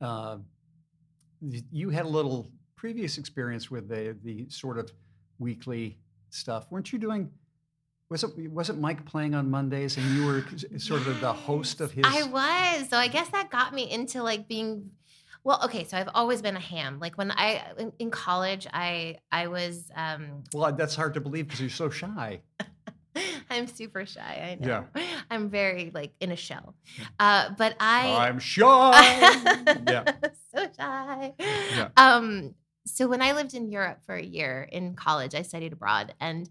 [0.00, 0.38] Uh,
[1.70, 4.92] you had a little previous experience with the the sort of
[5.38, 5.98] weekly
[6.30, 6.66] stuff.
[6.70, 7.30] weren't you doing?
[8.10, 10.44] Was it wasn't Mike playing on Mondays and you were
[10.78, 12.04] sort of the host of his?
[12.06, 12.88] I was.
[12.88, 14.90] So I guess that got me into like being
[15.42, 16.98] well, okay, so I've always been a ham.
[17.00, 21.46] Like when I in, in college, I I was um well, that's hard to believe
[21.46, 22.40] because you're so shy.
[23.50, 24.20] I'm super shy.
[24.60, 24.84] I know.
[24.94, 25.02] Yeah.
[25.30, 26.74] I'm very like in a shell.
[27.18, 28.90] Uh but I I'm shy.
[29.88, 30.04] yeah.
[30.54, 31.34] so shy.
[31.38, 31.88] Yeah.
[31.96, 32.54] Um,
[32.86, 36.48] so when I lived in Europe for a year in college, I studied abroad and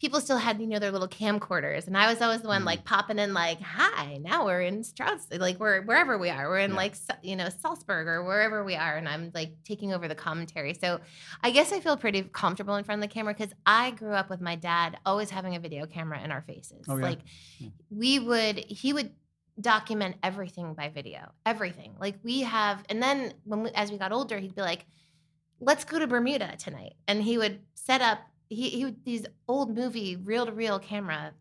[0.00, 1.86] people still had, you know, their little camcorders.
[1.86, 2.66] And I was always the one Mm.
[2.66, 6.48] like popping in like, hi, now we're in Strauss, like we're wherever we are.
[6.48, 6.76] We're in Yeah.
[6.76, 8.96] like, you know, Salzburg or wherever we are.
[8.96, 10.72] And I'm like taking over the commentary.
[10.74, 11.00] So
[11.42, 14.30] I guess I feel pretty comfortable in front of the camera because I grew up
[14.30, 16.86] with my dad always having a video camera in our faces.
[16.88, 17.02] Oh, yeah.
[17.02, 17.18] Like
[17.58, 17.68] Yeah.
[17.90, 19.12] we would, he would
[19.60, 21.94] document everything by video, everything.
[22.00, 24.86] Like we have, and then when we, as we got older, he'd be like,
[25.60, 28.20] "Let's go to Bermuda tonight," and he would set up.
[28.50, 31.32] He he would these old movie reel to reel camera,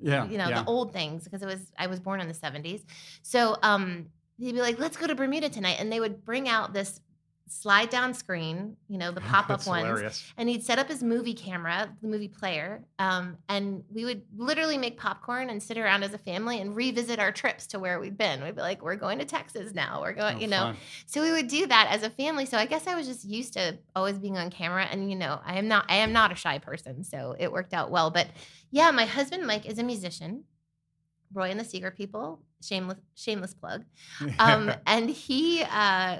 [0.00, 0.24] Yeah.
[0.26, 0.62] you know, yeah.
[0.62, 2.84] the old things because it was I was born in the seventies.
[3.22, 4.06] So um,
[4.38, 7.00] he'd be like, "Let's go to Bermuda tonight," and they would bring out this
[7.48, 10.32] slide down screen, you know, the pop up ones hilarious.
[10.36, 14.76] and he'd set up his movie camera, the movie player, um, and we would literally
[14.76, 18.18] make popcorn and sit around as a family and revisit our trips to where we'd
[18.18, 18.42] been.
[18.42, 20.00] We'd be like, "We're going to Texas now.
[20.02, 20.58] We're going," Oh, you know.
[20.58, 20.76] fun.
[21.06, 22.46] So we would do that as a family.
[22.46, 25.40] So I guess I was just used to always being on camera, and you know,
[25.44, 28.10] I am not, I am not a shy person, so it worked out well.
[28.10, 28.26] But
[28.70, 30.44] yeah, my husband Mike is a musician.
[31.32, 33.84] Roy and the Seeger People, shameless, shameless plug
[34.38, 36.18] um, and he uh,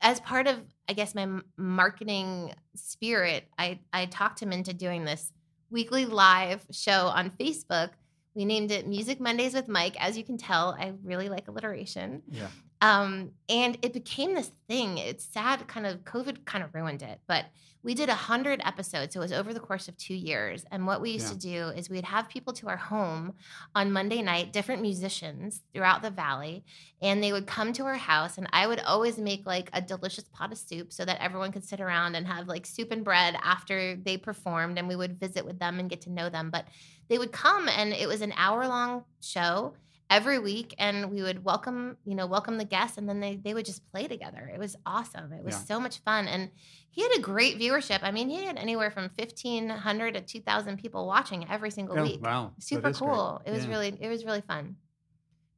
[0.00, 0.58] as part of
[0.88, 5.32] i guess my marketing spirit i i talked him into doing this
[5.70, 7.90] weekly live show on facebook
[8.34, 12.22] we named it music mondays with mike as you can tell i really like alliteration
[12.30, 12.48] yeah.
[12.80, 14.98] Um, and it became this thing.
[14.98, 17.46] It's sad, kind of COVID kind of ruined it, but
[17.82, 19.14] we did a hundred episodes.
[19.14, 20.66] So it was over the course of two years.
[20.70, 21.32] And what we used Yeah.
[21.32, 23.32] to do is we'd have people to our home
[23.74, 26.62] on Monday night, different musicians throughout the valley,
[27.00, 28.36] and they would come to our house.
[28.36, 31.64] And I would always make like a delicious pot of soup so that everyone could
[31.64, 35.46] sit around and have like soup and bread after they performed, and we would visit
[35.46, 36.50] with them and get to know them.
[36.50, 36.66] But
[37.08, 39.72] they would come, and it was an hour long show
[40.10, 43.54] every week and we would welcome you know welcome the guests and then they, they
[43.54, 45.60] would just play together it was awesome it was Yeah.
[45.60, 46.50] so much fun and
[46.90, 51.06] he had a great viewership i mean he had anywhere from 1500 to 2000 people
[51.06, 52.52] watching every single Oh, week wow.
[52.58, 53.08] Super is great.
[53.08, 53.70] cool it was Yeah.
[53.70, 54.76] really it was really fun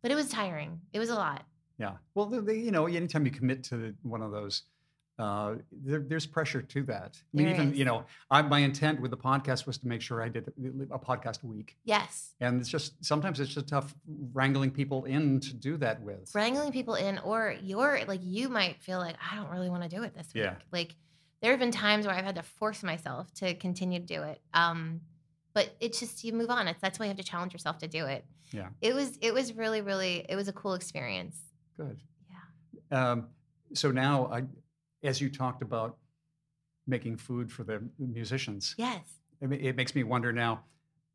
[0.03, 1.45] but it was tiring it was a lot
[1.79, 1.97] Yeah.
[2.15, 4.63] Well, the, the, you know, anytime you commit to one of those,
[5.23, 5.55] uh,
[5.87, 7.13] there, there's pressure to that.
[7.23, 7.79] I mean, There even is.
[7.79, 7.99] you know,
[8.31, 10.45] I, my intent with the podcast was to make sure I did
[10.91, 13.95] a podcast a week, yes and it's just sometimes it's just tough
[14.41, 16.25] wrangling people in to do that with.
[16.35, 19.89] wrangling people in or you're like you might feel like i don't really want to
[19.97, 20.55] do it this week Yeah.
[20.73, 20.91] like
[21.41, 24.41] there have been times where i've had to force myself to continue to do it
[24.55, 25.01] um
[25.55, 27.89] but it's just you move on it's that's why you have to challenge yourself to
[27.99, 28.69] do it Yeah.
[28.81, 31.37] it was it was really really it was a cool experience
[31.77, 31.99] Good.
[32.91, 33.29] yeah Um,
[33.75, 34.43] so now, I,
[35.03, 35.97] as you talked about
[36.87, 39.01] making food for the musicians, yes
[39.41, 40.65] it, ma- it makes me wonder now.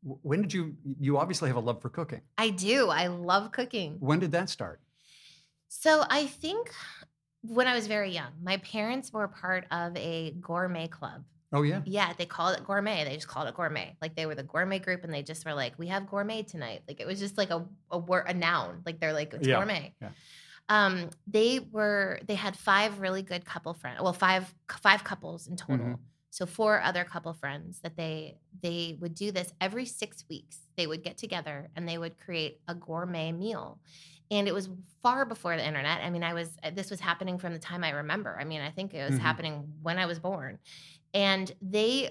[0.02, 0.76] When did you?
[1.00, 2.20] You obviously have a love for cooking.
[2.36, 4.80] i do i love cooking When did that start?
[5.68, 6.70] so i think
[7.42, 11.80] when i was very young my parents were part of a gourmet club Oh yeah.
[11.86, 13.04] Yeah, they called it gourmet.
[13.04, 13.96] They just called it gourmet.
[14.02, 16.82] Like they were the gourmet group, and they just were like, "We have gourmet tonight."
[16.86, 18.82] Like it was just like a a word, a noun.
[18.84, 20.10] Like they're like, "It's Yeah, gourmet." yeah.
[20.68, 22.20] Um, they were.
[22.26, 24.00] They had five really good couple friends.
[24.02, 24.52] Well, five
[24.82, 25.86] five couples in total.
[25.86, 25.98] Mhm.
[26.30, 30.58] So four other couple friends that they they would do this every six weeks.
[30.76, 33.80] They would get together and they would create a gourmet meal.
[34.30, 34.68] And it was
[35.02, 36.02] far before the internet.
[36.02, 38.36] I mean, I was this was happening from the time I remember.
[38.38, 39.22] I mean, I think it was Mhm.
[39.22, 40.58] happening when I was born.
[41.14, 42.10] And they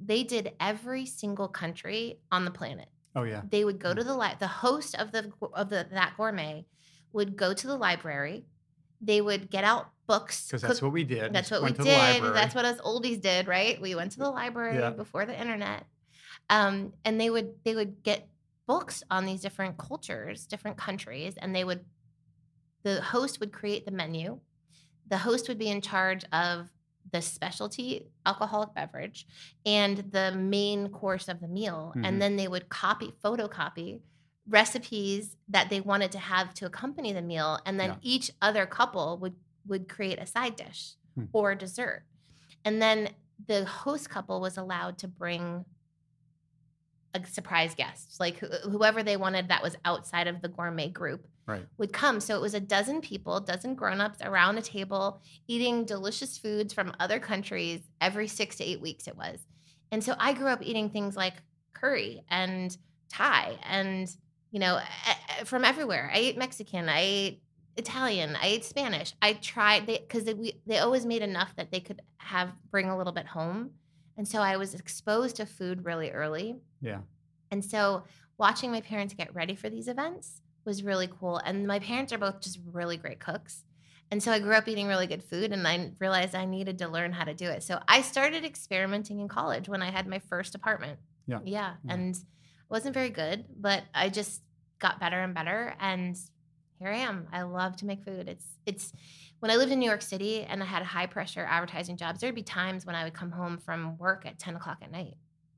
[0.00, 2.88] they did every single country on the planet.
[3.14, 3.42] Oh yeah.
[3.46, 6.64] They would go to the li- the host of the of the that gourmet
[7.12, 8.44] would go to the library
[9.02, 10.46] they would get out books.
[10.46, 11.32] Because that's cook- what we did.
[11.32, 12.22] that's what we did.
[12.34, 13.80] That's what us oldies did, right?
[13.80, 14.90] We went to the library Yeah.
[14.90, 15.86] before the internet,
[16.50, 18.28] um, and they would they would get
[18.66, 21.82] books on these different cultures, different countries, and they would
[22.82, 24.38] the host would create the menu.
[25.08, 26.68] The host would be in charge of
[27.10, 29.26] the specialty alcoholic beverage
[29.64, 32.06] and the main course of the meal, Mhm.
[32.06, 34.00] and then they would copy photocopy
[34.48, 37.96] recipes that they wanted to have to accompany the meal and then Yeah.
[38.02, 41.24] each other couple would would create a side dish Hmm.
[41.32, 42.04] or dessert
[42.64, 43.10] and then
[43.46, 45.64] the host couple was allowed to bring
[47.14, 51.26] a surprise guest like wh- whoever they wanted that was outside of the gourmet group
[51.46, 51.66] Right.
[51.78, 55.84] would come so it was a dozen people a dozen grown-ups around a table eating
[55.84, 59.40] delicious foods from other countries every six to eight weeks it was
[59.90, 61.34] and so i grew up eating things like
[61.72, 62.76] curry and
[63.08, 64.16] thai and
[64.50, 64.80] you know
[65.44, 67.42] from everywhere i ate mexican i ate
[67.76, 71.70] italian i ate spanish i tried they because they, we- they always made enough that
[71.70, 73.70] they could have bring a little bit home
[74.16, 77.00] and so i was exposed to food really early Yeah.
[77.50, 78.04] and so
[78.38, 81.38] watching my parents get ready for these events was really cool.
[81.38, 83.64] And my parents are both just really great cooks.
[84.10, 86.88] And so I grew up eating really good food and I realized I needed to
[86.88, 87.62] learn how to do it.
[87.62, 90.98] So I started experimenting in college when I had my first apartment.
[91.26, 91.40] Yeah.
[91.44, 91.74] Yeah.
[91.84, 91.92] Yeah.
[91.94, 92.22] And it
[92.70, 94.42] wasn't very good, but I just
[94.78, 95.74] got better and better.
[95.80, 96.16] And
[96.78, 97.28] here I am.
[97.32, 98.28] I love to make food.
[98.28, 98.92] It's, it's,
[99.40, 102.34] when I lived in New York City and I had high pressure advertising jobs, there'd
[102.34, 105.14] be times when I would come home from work at 10 o'clock at night.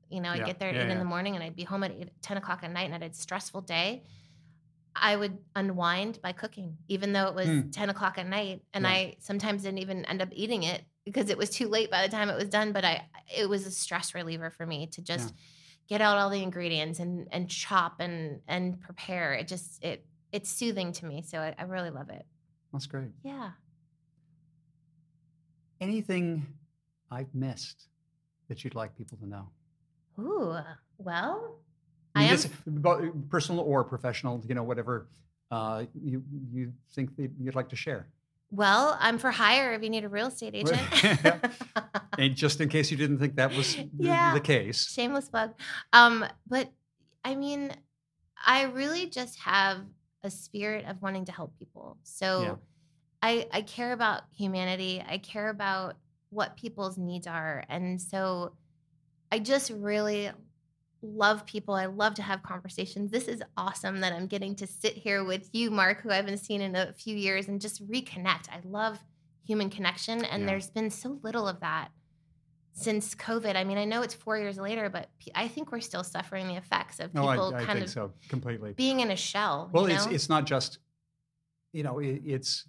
[0.09, 0.45] You know, I'd Yeah.
[0.45, 2.37] get there at Yeah, eight in the morning and I'd be home at eight, 10
[2.37, 4.03] o'clock at night and I had a stressful day.
[4.95, 7.69] I would unwind by cooking, even though it was Hmm.
[7.71, 8.63] 10 o'clock at night.
[8.73, 8.91] And Yeah.
[8.91, 12.09] I sometimes didn't even end up eating it because it was too late by the
[12.11, 12.73] time it was done.
[12.73, 15.33] But I, it was a stress reliever for me to just
[15.87, 19.33] get out all the ingredients and, and chop and, and prepare.
[19.33, 21.21] It just, it, it's soothing to me.
[21.21, 22.25] So I, I really love it.
[22.71, 23.11] That's great.
[23.23, 23.51] Yeah.
[25.81, 26.45] Anything
[27.11, 27.89] I've missed
[28.47, 29.49] that you'd like people to know?
[30.19, 30.55] Ooh,
[30.97, 31.59] well,
[32.15, 35.07] I I am personal or professional, you know, whatever
[35.51, 38.07] uh, you you think that you'd like to share.
[38.53, 40.79] Well, I'm for hire if you need a real estate agent.
[42.19, 44.35] And just in case you didn't think that was the, Yeah.
[44.35, 45.53] the case, Shameless plug.
[45.93, 46.69] Um, but
[47.25, 47.71] I mean,
[48.45, 49.79] I really just have
[50.23, 51.97] a spirit of wanting to help people.
[52.03, 52.55] So Yeah.
[53.23, 55.03] I I care about humanity.
[55.07, 55.95] I care about
[56.29, 57.63] what people's needs are.
[57.67, 58.53] And so
[59.31, 60.29] I just really
[61.03, 61.75] love people.
[61.75, 63.11] I love to have conversations.
[63.11, 66.37] This is awesome that I'm getting to sit here with you, Mark, who I haven't
[66.37, 68.49] seen in a few years, and just reconnect.
[68.49, 68.99] I love
[69.45, 70.23] human connection.
[70.25, 70.47] And Yeah.
[70.47, 71.89] there's been so little of that
[72.71, 73.55] since COVID.
[73.55, 76.55] I mean, I know it's four years later, but I think we're still suffering the
[76.55, 78.73] effects of no, people I, I kind think of so completely.
[78.73, 79.69] being in a shell.
[79.71, 80.79] Well, you it's it's not just,
[81.71, 82.65] you know, it, it's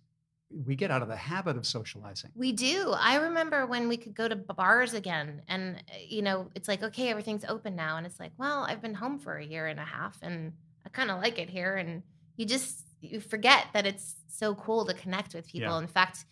[0.51, 2.31] we get out of the habit of socializing.
[2.35, 2.95] We do.
[2.97, 6.83] I remember when we could go to bars again, and uh, you know, it's like,
[6.83, 9.81] okay, everything's open now, and it's like, well, I've been home for a year and
[9.81, 10.53] a half, and
[10.87, 12.03] I kind of like it here, and
[12.37, 15.71] you just you forget that it's so cool to connect with people.
[15.71, 15.79] Yeah.
[15.79, 16.25] In fact,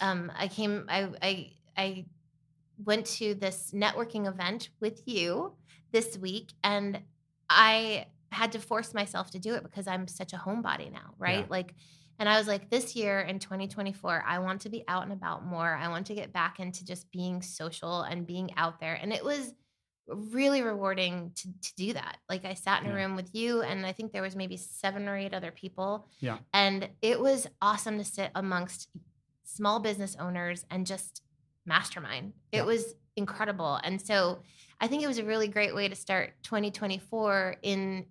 [0.00, 2.04] um, I came, I, I, I
[2.84, 5.52] went to this networking event with you
[5.92, 7.00] this week, and
[7.50, 11.40] I had to force myself to do it because I'm such a homebody now, right?
[11.40, 11.46] Yeah.
[11.48, 11.74] Like.
[12.18, 15.44] And I was like, this year in 2024, I want to be out and about
[15.44, 15.74] more.
[15.74, 18.94] I want to get back into just being social and being out there.
[18.94, 19.52] And it was
[20.06, 22.18] really rewarding to, to do that.
[22.28, 25.08] Like I sat in a room with you, and I think there was maybe seven
[25.08, 26.06] or eight other people.
[26.20, 26.38] Yeah.
[26.52, 28.88] And it was awesome to sit amongst
[29.44, 31.22] small business owners and just
[31.66, 32.34] mastermind.
[32.52, 32.62] It Yeah.
[32.64, 33.80] was incredible.
[33.82, 34.42] And so
[34.80, 38.06] I think it was a really great way to start 2024 in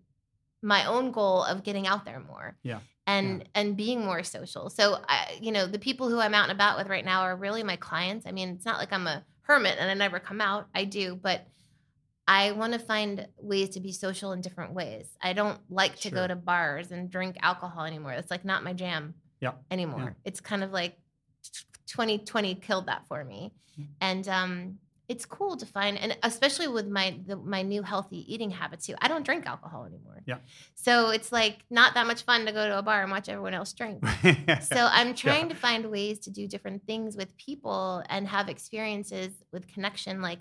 [0.63, 2.79] my own goal of getting out there more Yeah.
[3.05, 4.69] and and being more social.
[4.69, 7.35] So I, you know, the people who I'm out and about with right now are
[7.35, 8.25] really my clients.
[8.25, 10.67] I mean, it's not like I'm a hermit and I never come out.
[10.73, 11.45] I do, but
[12.25, 15.07] I want to find ways to be social in different ways.
[15.21, 16.11] I don't like to Sure.
[16.19, 18.13] go to bars and drink alcohol anymore.
[18.13, 19.51] It's like not my jam Yeah.
[19.69, 20.15] anymore.
[20.15, 20.21] Yeah.
[20.23, 20.97] It's kind of like
[21.87, 23.51] 2020 killed that for me.
[23.79, 23.87] Mm.
[23.99, 28.49] And um it's cool to find and especially with my the, my new healthy eating
[28.49, 28.95] habits too.
[29.01, 30.21] I don't drink alcohol anymore.
[30.25, 30.37] Yeah.
[30.75, 33.53] So it's like not that much fun to go to a bar and watch everyone
[33.53, 34.03] else drink.
[34.61, 39.33] So I'm trying to find ways to do different things with people and have experiences
[39.51, 40.39] with connection like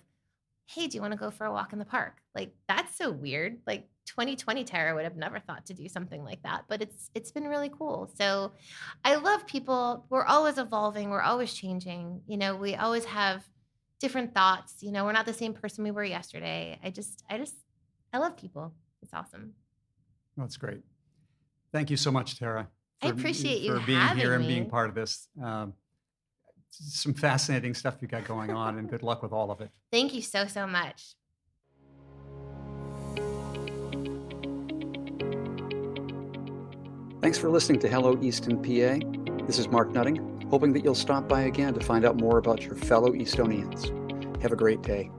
[0.69, 2.19] hey, do you want to go for a walk in the park?
[2.35, 3.59] Like that's so weird.
[3.67, 7.31] Like 2020 Tara would have never thought to do something like that, but it's it's
[7.31, 8.11] been really cool.
[8.17, 8.53] So
[9.05, 10.07] I love people.
[10.09, 12.23] We're always evolving, we're always changing.
[12.27, 13.45] You know, we always have
[14.03, 14.83] different thoughts.
[14.83, 16.79] You know, we're not the same person we were yesterday.
[16.85, 17.55] I just I just
[18.13, 18.75] I love people.
[19.01, 19.55] It's awesome.
[20.37, 20.83] That's great.
[21.73, 22.69] Thank you so much, Tara.
[23.01, 24.55] I appreciate you for being having here and me.
[24.55, 25.29] being part of this.
[25.43, 25.73] Um,
[26.71, 29.71] some fascinating stuff you got going on, and good luck with all of it.
[29.91, 31.15] Thank you so, so much.
[37.21, 39.47] Thanks for listening to Hello Easton PA.
[39.47, 42.63] This is Mark Nutting, hoping that you'll stop by again to find out more about
[42.63, 43.91] your fellow Eastonians.
[44.43, 45.11] Have a great day.